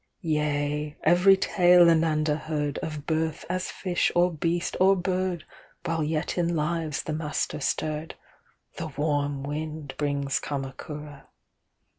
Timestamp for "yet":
6.03-6.39